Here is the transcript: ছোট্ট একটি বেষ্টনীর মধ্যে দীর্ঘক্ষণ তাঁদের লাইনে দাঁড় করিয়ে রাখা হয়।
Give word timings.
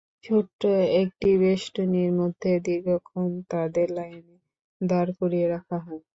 ছোট্ট 0.23 0.61
একটি 1.01 1.29
বেষ্টনীর 1.41 2.11
মধ্যে 2.19 2.51
দীর্ঘক্ষণ 2.65 3.29
তাঁদের 3.51 3.87
লাইনে 3.97 4.35
দাঁড় 4.81 5.11
করিয়ে 5.19 5.47
রাখা 5.47 5.77
হয়। 5.85 6.01